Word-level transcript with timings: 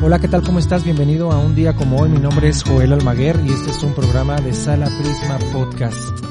Hola, 0.00 0.20
¿qué 0.20 0.28
tal? 0.28 0.42
¿Cómo 0.42 0.60
estás? 0.60 0.84
Bienvenido 0.84 1.32
a 1.32 1.40
un 1.40 1.56
día 1.56 1.74
como 1.74 1.96
hoy. 1.96 2.08
Mi 2.08 2.20
nombre 2.20 2.48
es 2.48 2.62
Joel 2.62 2.92
Almaguer 2.92 3.40
y 3.44 3.50
este 3.50 3.70
es 3.70 3.82
un 3.82 3.94
programa 3.94 4.36
de 4.36 4.54
Sala 4.54 4.86
Prisma 4.86 5.38
Podcast. 5.52 6.24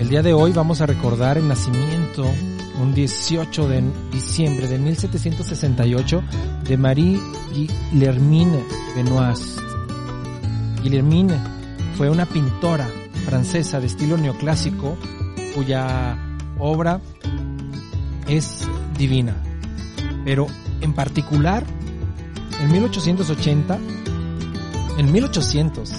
El 0.00 0.08
día 0.08 0.22
de 0.22 0.34
hoy 0.34 0.50
vamos 0.50 0.80
a 0.80 0.86
recordar 0.86 1.38
el 1.38 1.46
nacimiento, 1.46 2.28
un 2.82 2.92
18 2.92 3.68
de 3.68 3.84
diciembre 4.10 4.66
de 4.66 4.80
1768, 4.80 6.22
de 6.64 6.76
Marie 6.76 7.20
Guillermine 7.92 8.64
Benoist. 8.96 9.60
Guillermine 10.82 11.38
fue 11.96 12.10
una 12.10 12.26
pintora 12.26 12.88
francesa 13.24 13.78
de 13.78 13.86
estilo 13.86 14.16
neoclásico 14.16 14.98
cuya 15.54 16.18
obra 16.58 17.00
es 18.26 18.68
divina. 18.98 19.36
Pero 20.24 20.48
en 20.80 20.92
particular 20.92 21.64
en 22.64 22.72
1880, 22.72 23.78
en 24.96 25.12
1800, 25.12 25.90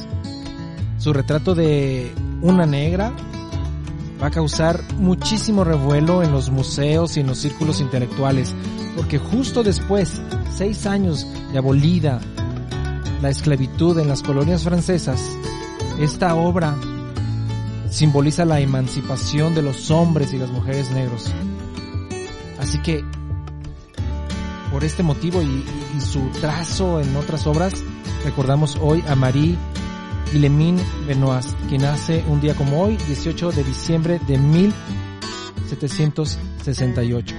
su 0.97 1.13
retrato 1.13 1.53
de 1.53 2.11
una 2.41 2.65
negra 2.65 3.13
va 4.19 4.27
a 4.27 4.31
causar 4.31 4.81
muchísimo 4.97 5.63
revuelo 5.63 6.23
en 6.23 6.31
los 6.31 6.49
museos 6.49 7.17
y 7.17 7.19
en 7.19 7.27
los 7.27 7.37
círculos 7.37 7.81
intelectuales, 7.81 8.55
porque 8.95 9.19
justo 9.19 9.61
después, 9.61 10.19
seis 10.55 10.87
años 10.87 11.27
de 11.51 11.59
abolida 11.59 12.19
la 13.21 13.29
esclavitud 13.29 13.99
en 13.99 14.07
las 14.07 14.23
colonias 14.23 14.63
francesas, 14.63 15.21
esta 15.99 16.33
obra 16.33 16.75
simboliza 17.91 18.43
la 18.43 18.59
emancipación 18.59 19.53
de 19.53 19.61
los 19.61 19.91
hombres 19.91 20.33
y 20.33 20.39
las 20.39 20.49
mujeres 20.49 20.89
negros. 20.89 21.31
Así 22.57 22.81
que 22.81 23.05
por 24.75 24.83
este 24.83 25.01
motivo 25.03 25.41
y, 25.41 25.63
su 26.01 26.19
trazo 26.41 26.99
en 26.99 27.15
otras 27.15 27.47
obras, 27.47 27.81
recordamos 28.25 28.77
hoy 28.81 29.01
a 29.07 29.15
Marie 29.15 29.55
Guillemine 30.33 30.83
Benoist, 31.07 31.53
quien 31.69 31.83
nace 31.83 32.25
un 32.27 32.41
día 32.41 32.55
como 32.55 32.81
hoy, 32.81 32.97
18 33.07 33.53
de 33.53 33.63
diciembre 33.63 34.19
de 34.27 34.37
1768. 34.37 37.35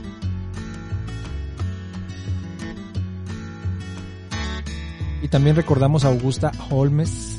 Y 5.21 5.29
también 5.29 5.57
recordamos 5.57 6.07
a 6.07 6.09
Augusta 6.09 6.53
Holmes, 6.71 7.37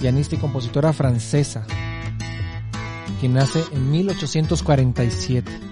pianista 0.00 0.34
y 0.34 0.38
compositora 0.38 0.92
francesa, 0.92 1.64
quien 3.20 3.34
nace 3.34 3.62
en 3.70 3.92
1847 3.92 5.70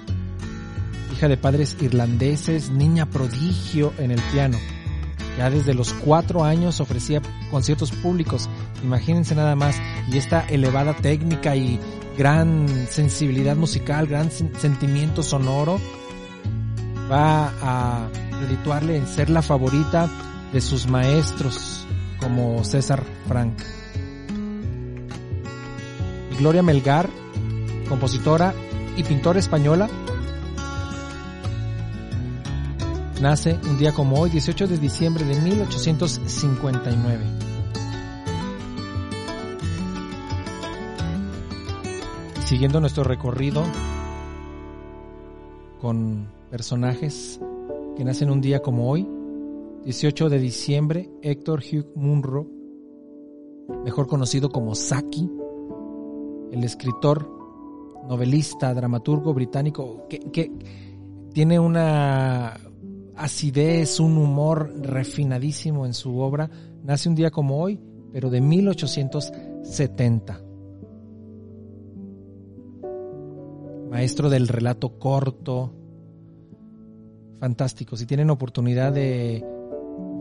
hija 1.19 1.27
de 1.27 1.37
padres 1.37 1.77
irlandeses, 1.81 2.71
niña 2.71 3.11
prodigio 3.11 3.93
en 3.99 4.13
el 4.13 4.21
piano. 4.31 4.57
Ya 5.37 5.51
desde 5.51 5.75
los 5.75 5.93
cuatro 5.93 6.45
años 6.45 6.81
ofrecía 6.81 7.21
conciertos 7.51 7.91
públicos, 7.91 8.49
imagínense 8.85 9.35
nada 9.35 9.57
más, 9.57 9.75
y 10.13 10.17
esta 10.17 10.47
elevada 10.47 10.95
técnica 10.95 11.57
y 11.57 11.81
gran 12.17 12.69
sensibilidad 12.89 13.57
musical, 13.57 14.07
gran 14.07 14.31
sentimiento 14.31 15.25
sonoro, 15.25 15.81
va 17.11 17.53
a 17.63 18.09
redituarle 18.41 18.97
en 18.97 19.09
ser 19.09 19.29
la 19.29 19.43
favorita 19.43 20.09
de 20.53 20.61
sus 20.61 20.87
maestros 20.87 21.85
como 22.21 22.63
César 22.63 23.03
Frank. 23.27 23.59
Y 26.33 26.37
Gloria 26.37 26.63
Melgar, 26.63 27.11
compositora 27.89 28.55
y 28.97 29.03
pintora 29.03 29.41
española, 29.41 29.89
Nace 33.21 33.59
un 33.69 33.77
día 33.79 33.93
como 33.93 34.21
hoy, 34.21 34.31
18 34.31 34.69
de 34.69 34.79
diciembre 34.79 35.25
de 35.25 35.35
1859. 35.41 37.25
Siguiendo 42.45 42.79
nuestro 42.81 43.03
recorrido 43.03 43.65
con 45.81 46.29
personajes 46.49 47.41
que 47.97 48.05
nacen 48.05 48.31
un 48.31 48.41
día 48.41 48.63
como 48.63 48.89
hoy, 48.89 49.09
18 49.85 50.29
de 50.29 50.39
diciembre, 50.39 51.11
Héctor 51.21 51.65
Hugh 51.65 51.91
Munro, 51.97 52.47
mejor 53.85 54.07
conocido 54.07 54.49
como 54.49 54.77
Saki, 54.77 55.29
el 56.53 56.63
escritor, 56.63 57.29
novelista, 58.09 58.73
dramaturgo 58.73 59.35
británico, 59.35 60.07
que, 60.09 60.21
que 60.21 60.53
tiene 61.33 61.59
una 61.59 62.57
acidez, 63.19 64.01
un 64.01 64.17
humor 64.17 64.73
refinadísimo 64.81 65.85
en 65.85 65.95
su 65.95 66.19
obra. 66.19 66.51
Nace 66.85 67.09
un 67.09 67.15
día 67.15 67.31
como 67.31 67.61
hoy, 67.61 67.81
pero 68.13 68.31
de 68.31 68.41
1870. 68.41 70.41
Maestro 73.91 74.31
del 74.31 74.49
relato 74.49 74.99
corto. 74.99 75.75
Fantástico. 77.41 77.97
Si 77.97 78.07
tienen 78.07 78.31
oportunidad 78.31 78.93
de 78.93 79.45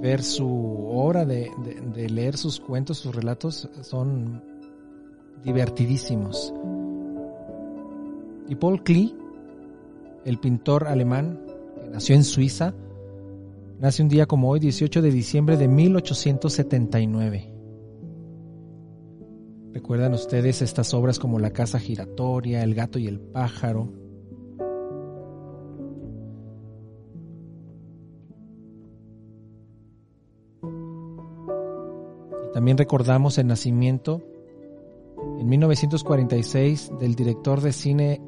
ver 0.01 0.23
su 0.23 0.87
obra, 0.89 1.25
de, 1.25 1.51
leer 2.09 2.37
sus 2.37 2.59
cuentos, 2.59 2.97
sus 2.97 3.15
relatos, 3.15 3.69
son 3.81 4.43
divertidísimos. 5.43 6.53
Y 8.47 8.55
Paul 8.55 8.83
Klee, 8.83 9.15
el 10.25 10.39
pintor 10.39 10.87
alemán 10.87 11.39
que 11.81 11.89
nació 11.89 12.15
en 12.15 12.23
Suiza, 12.23 12.73
Nace 13.79 14.01
un 14.01 14.09
día 14.09 14.25
como 14.25 14.49
hoy, 14.49 14.59
18 14.59 15.03
de 15.03 15.11
diciembre 15.11 15.55
de 15.55 15.67
1879. 15.67 17.53
¿Recuerdan 19.71 20.15
ustedes 20.15 20.63
estas 20.63 20.95
obras 20.95 21.19
como 21.19 21.37
La 21.37 21.51
casa 21.51 21.77
giratoria, 21.77 22.63
El 22.63 22.73
gato 22.73 22.97
y 22.97 23.05
el 23.05 23.19
pájaro? 23.19 23.93
Y 32.49 32.53
también 32.53 32.79
recordamos 32.79 33.37
el 33.37 33.45
nacimiento 33.45 34.23
en 35.39 35.47
1946 35.47 36.93
del 36.99 37.13
director 37.13 37.61
de 37.61 37.73
cine 37.73 38.21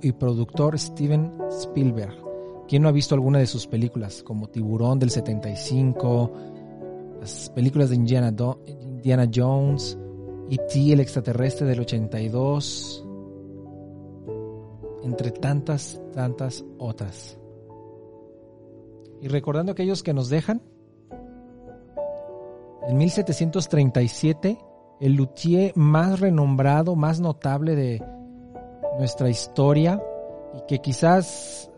y 0.00 0.12
productor 0.12 0.78
Steven 0.78 1.34
Spielberg. 1.50 2.25
¿Quién 2.68 2.82
no 2.82 2.88
ha 2.88 2.92
visto 2.92 3.14
alguna 3.14 3.38
de 3.38 3.46
sus 3.46 3.66
películas? 3.66 4.22
Como 4.24 4.48
Tiburón 4.48 4.98
del 4.98 5.10
75, 5.10 6.32
las 7.20 7.50
películas 7.50 7.90
de 7.90 7.96
Indiana, 7.96 8.34
Indiana 8.82 9.30
Jones, 9.32 9.96
E.T. 10.50 10.92
el 10.92 11.00
extraterrestre 11.00 11.66
del 11.66 11.80
82, 11.80 13.06
entre 15.04 15.30
tantas, 15.30 16.00
tantas 16.12 16.64
otras. 16.78 17.38
Y 19.22 19.28
recordando 19.28 19.72
aquellos 19.72 20.02
que 20.02 20.12
nos 20.12 20.28
dejan, 20.28 20.60
en 22.88 22.98
1737, 22.98 24.58
el 25.00 25.14
luthier 25.14 25.72
más 25.76 26.18
renombrado, 26.20 26.96
más 26.96 27.20
notable 27.20 27.76
de 27.76 28.02
nuestra 28.98 29.28
historia, 29.28 30.02
y 30.54 30.66
que 30.66 30.80
quizás 30.80 31.70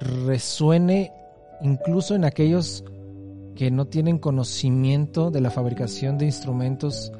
resuene 0.00 1.12
incluso 1.62 2.14
en 2.14 2.24
aquellos 2.24 2.84
que 3.54 3.70
no 3.70 3.86
tienen 3.86 4.18
conocimiento 4.18 5.30
de 5.30 5.40
la 5.40 5.50
fabricación 5.50 6.16
de 6.16 6.24
instrumentos 6.24 7.12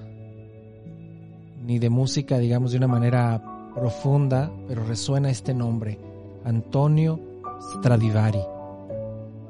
ni 1.64 1.78
de 1.78 1.90
música, 1.90 2.38
digamos, 2.38 2.72
de 2.72 2.78
una 2.78 2.88
manera 2.88 3.72
profunda, 3.74 4.50
pero 4.66 4.84
resuena 4.84 5.30
este 5.30 5.52
nombre, 5.54 5.98
Antonio 6.44 7.20
Stradivari, 7.76 8.40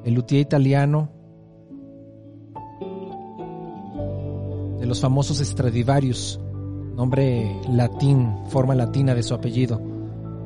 el 0.05 0.15
luthier 0.15 0.41
italiano 0.41 1.09
de 4.81 4.87
los 4.87 5.01
famosos 5.01 5.39
Stradivarius, 5.39 6.41
nombre 6.97 7.55
latín, 7.71 8.35
forma 8.49 8.75
latina 8.75 9.15
de 9.15 9.23
su 9.23 9.35
apellido. 9.35 9.81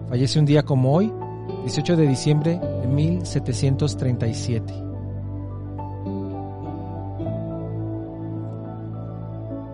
Fallece 0.09 0.39
un 0.39 0.45
día 0.45 0.65
como 0.65 0.93
hoy, 0.93 1.11
18 1.65 1.97
de 1.97 2.07
diciembre 2.07 2.61
de 2.83 2.87
1737. 2.87 4.75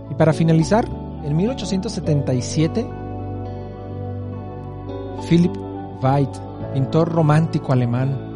Y 0.08 0.14
para 0.14 0.32
finalizar, 0.32 0.88
en 1.24 1.36
1877, 1.36 2.86
Philip 5.28 5.52
Weit, 6.00 6.30
pintor 6.72 7.12
romántico 7.12 7.72
alemán, 7.72 8.30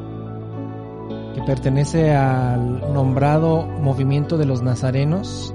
que 1.37 1.43
pertenece 1.43 2.13
al 2.13 2.93
nombrado 2.93 3.67
movimiento 3.67 4.37
de 4.37 4.47
los 4.47 4.63
nazarenos 4.63 5.55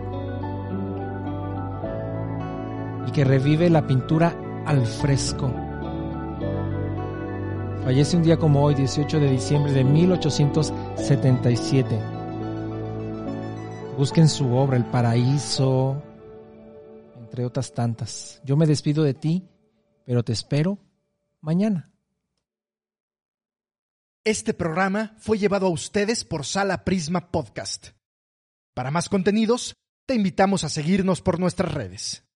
y 3.08 3.12
que 3.12 3.26
revive 3.26 3.70
la 3.70 3.86
pintura 3.86 4.34
al 4.66 4.86
fresco. 4.86 5.52
Fallece 7.84 8.18
un 8.18 8.24
día 8.24 8.38
como 8.38 8.64
hoy, 8.64 8.76
18 8.76 9.20
de 9.20 9.32
diciembre 9.32 9.72
de 9.72 9.84
1877. 9.84 12.00
Busquen 13.98 14.30
su 14.30 14.54
obra, 14.54 14.78
El 14.78 14.86
Paraíso, 14.86 16.02
entre 17.18 17.46
otras 17.46 17.74
tantas. 17.74 18.42
Yo 18.44 18.58
me 18.58 18.68
despido 18.68 19.04
de 19.04 19.14
ti, 19.14 19.48
pero 20.06 20.24
te 20.24 20.34
espero 20.34 20.78
mañana. 21.42 21.92
Este 24.26 24.54
programa 24.54 25.16
fue 25.18 25.38
llevado 25.38 25.68
a 25.68 25.72
ustedes 25.72 26.26
por 26.26 26.46
Sala 26.46 26.84
Prisma 26.84 27.32
Podcast. 27.32 27.92
Para 28.74 28.92
más 28.92 29.10
contenidos, 29.10 29.76
te 30.06 30.16
invitamos 30.16 30.64
a 30.64 30.70
seguirnos 30.70 31.22
por 31.22 31.40
nuestras 31.40 31.74
redes. 31.74 32.29